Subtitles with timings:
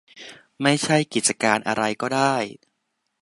[0.61, 2.33] ไม่ใช่กิจการอะไรก็ได้